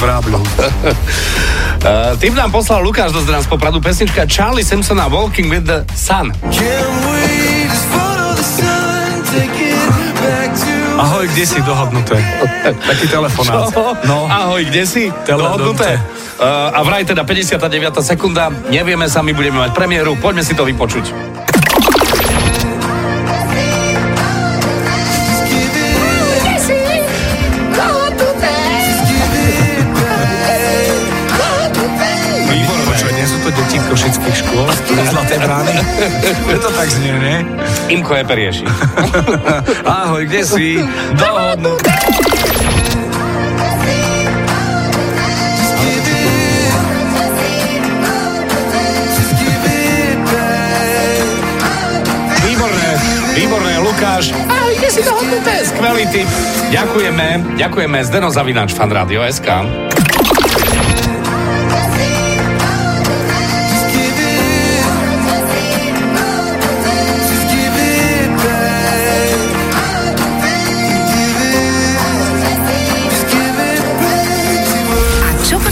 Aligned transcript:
vrábľou. 0.00 0.42
Uh, 0.42 2.16
tým 2.22 2.34
nám 2.38 2.54
poslal 2.54 2.80
Lukáš 2.80 3.12
do 3.12 3.20
z 3.20 3.48
Popradu 3.50 3.82
pesnička 3.82 4.24
Charlie 4.24 4.64
Simpsona 4.64 5.10
Walking 5.10 5.50
with 5.50 5.66
the 5.66 5.82
Sun. 5.92 6.32
Ahoj, 11.00 11.24
kde 11.32 11.44
si 11.48 11.58
dohodnuté? 11.64 12.16
Taký 12.90 13.06
telefonát. 13.08 13.72
No. 14.04 14.28
Ahoj, 14.28 14.62
kde 14.68 14.82
si? 14.84 15.08
Dohodnuté. 15.24 15.96
Uh, 16.40 16.76
a 16.76 16.80
vraj 16.84 17.04
teda 17.04 17.24
59. 17.24 18.00
sekunda, 18.04 18.52
nevieme 18.68 19.08
sa, 19.08 19.24
my 19.24 19.32
budeme 19.32 19.60
mať 19.60 19.72
premiéru, 19.76 20.16
poďme 20.20 20.44
si 20.44 20.52
to 20.56 20.64
vypočuť. 20.64 21.12
Sú 33.40 33.48
to 33.48 33.56
deti 33.56 33.80
košických 33.88 34.36
škôl? 34.36 34.68
Z 34.68 35.00
Zlaté 35.16 35.40
brány? 35.40 35.72
Je 36.44 36.58
to 36.60 36.68
tak 36.76 36.88
znie, 36.92 37.16
nie? 37.16 37.36
Imko 37.88 38.12
je 38.20 38.24
perieši. 38.28 38.64
Ahoj, 39.88 40.28
kde 40.28 40.44
si? 40.44 40.76
Výborné, 52.44 52.90
výborné, 53.32 53.74
Lukáš. 53.80 54.36
Ahoj, 54.36 54.72
kde 54.76 54.88
si 54.92 55.00
dohodnuté? 55.00 55.64
Skvelý 55.64 56.04
tip. 56.12 56.28
Ďakujeme, 56.68 57.56
ďakujeme. 57.56 58.04
Zdeno 58.04 58.28
Zavinač, 58.28 58.76
fan 58.76 58.92
SK. 59.32 59.48